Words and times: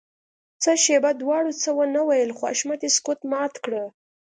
څه 0.63 0.71
شېبه 0.83 1.11
دواړو 1.21 1.51
څه 1.61 1.69
ونه 1.77 2.01
ويل 2.09 2.31
خو 2.37 2.43
حشمتي 2.51 2.89
سکوت 2.95 3.19
مات 3.31 3.53
کړ. 3.65 3.73